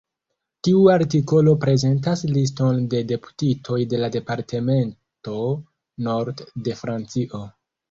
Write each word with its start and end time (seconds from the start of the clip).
Tiu 0.67 0.79
artikolo 0.93 1.53
prezentas 1.65 2.23
liston 2.37 2.79
de 2.95 3.03
deputitoj 3.13 3.79
de 3.93 4.01
la 4.05 4.11
departemento 4.17 5.37
Nord 6.11 6.45
de 6.71 6.79
Francio. 6.85 7.47